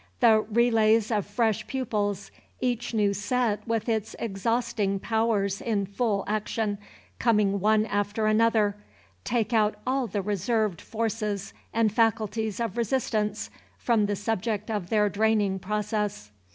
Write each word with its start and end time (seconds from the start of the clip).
The 0.19 0.41
relays 0.49 1.11
of 1.11 1.27
fresh 1.27 1.67
pupils, 1.67 2.31
each 2.59 2.91
new 2.91 3.13
set 3.13 3.67
with 3.67 3.87
its 3.87 4.15
exhausting 4.17 4.97
powers 4.99 5.61
in 5.61 5.85
full 5.85 6.23
action, 6.25 6.79
coming 7.19 7.59
one 7.59 7.85
after 7.85 8.25
another, 8.25 8.75
take 9.23 9.53
out 9.53 9.75
all 9.85 10.07
the 10.07 10.23
reserved 10.23 10.81
forces 10.81 11.53
and 11.71 11.93
faculties 11.93 12.59
of 12.59 12.77
resistance 12.77 13.51
from 13.77 14.07
the 14.07 14.15
subject 14.15 14.71
of 14.71 14.89
their 14.89 15.07
draining 15.07 15.59
process. 15.59 16.31